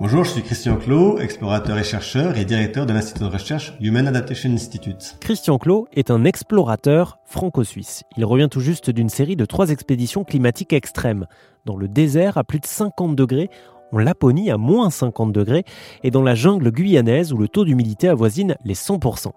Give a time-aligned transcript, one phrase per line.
[0.00, 4.06] Bonjour, je suis Christian Clot, explorateur et chercheur et directeur de l'Institut de recherche Human
[4.06, 5.16] Adaptation Institute.
[5.20, 8.04] Christian Clot est un explorateur franco-suisse.
[8.16, 11.26] Il revient tout juste d'une série de trois expéditions climatiques extrêmes.
[11.64, 13.50] Dans le désert à plus de 50 degrés,
[13.90, 15.64] en Laponie à moins 50 degrés
[16.04, 19.32] et dans la jungle guyanaise où le taux d'humidité avoisine les 100%.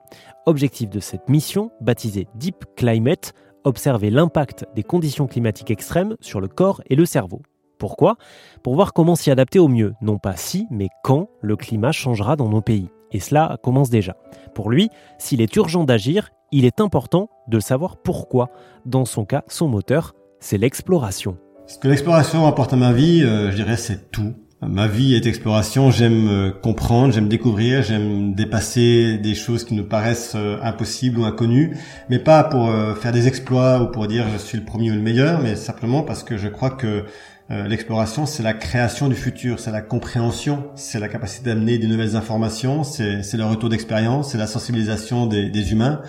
[0.46, 3.34] Objectif de cette mission, baptisée Deep Climate,
[3.64, 7.42] observer l'impact des conditions climatiques extrêmes sur le corps et le cerveau.
[7.82, 8.18] Pourquoi
[8.62, 12.36] Pour voir comment s'y adapter au mieux, non pas si, mais quand le climat changera
[12.36, 12.90] dans nos pays.
[13.12, 14.16] Et cela commence déjà.
[14.54, 18.52] Pour lui, s'il est urgent d'agir, il est important de savoir pourquoi.
[18.86, 21.40] Dans son cas, son moteur, c'est l'exploration.
[21.66, 24.36] Ce que l'exploration apporte à ma vie, euh, je dirais, c'est tout.
[24.62, 29.86] Ma vie est exploration, j'aime euh, comprendre, j'aime découvrir, j'aime dépasser des choses qui nous
[29.86, 31.78] paraissent euh, impossibles ou inconnues,
[32.10, 35.02] mais pas pour faire des exploits ou pour dire je suis le premier ou le
[35.02, 37.06] meilleur, mais simplement parce que je crois que
[37.52, 41.88] euh, l'exploration, c'est la création du futur, c'est la compréhension, c'est la capacité d'amener des
[41.88, 46.02] nouvelles informations, c'est le retour d'expérience, c'est la sensibilisation des, des, humains.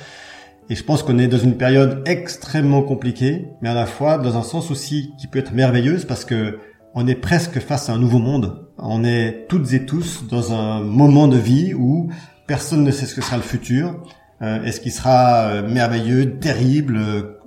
[0.71, 4.37] Et je pense qu'on est dans une période extrêmement compliquée, mais à la fois dans
[4.37, 6.59] un sens aussi qui peut être merveilleuse parce que
[6.95, 8.67] on est presque face à un nouveau monde.
[8.79, 12.11] On est toutes et tous dans un moment de vie où
[12.47, 14.03] personne ne sait ce que sera le futur.
[14.43, 17.01] Euh, Est-ce qu'il sera euh, merveilleux, terrible,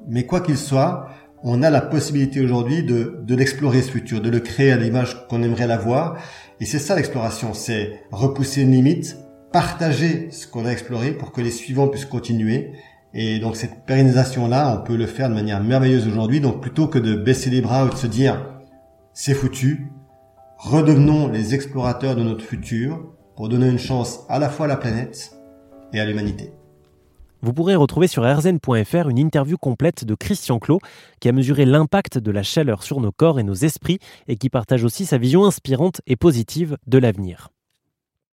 [0.07, 1.09] mais quoi qu'il soit,
[1.43, 5.27] on a la possibilité aujourd'hui de, de l'explorer ce futur, de le créer à l'image
[5.27, 6.17] qu'on aimerait l'avoir.
[6.59, 9.17] Et c'est ça l'exploration, c'est repousser une limite,
[9.51, 12.71] partager ce qu'on a exploré pour que les suivants puissent continuer.
[13.13, 16.39] Et donc cette pérennisation-là, on peut le faire de manière merveilleuse aujourd'hui.
[16.39, 18.54] Donc plutôt que de baisser les bras ou de se dire
[19.15, 19.89] c'est foutu,
[20.57, 23.01] redevenons les explorateurs de notre futur
[23.37, 25.31] pour donner une chance à la fois à la planète
[25.93, 26.51] et à l'humanité.
[27.41, 30.79] Vous pourrez retrouver sur rzn.fr une interview complète de Christian Clot
[31.21, 34.49] qui a mesuré l'impact de la chaleur sur nos corps et nos esprits et qui
[34.49, 37.54] partage aussi sa vision inspirante et positive de l'avenir.